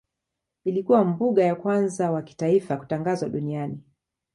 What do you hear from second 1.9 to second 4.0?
wa kitaifa kutangazwa duniani.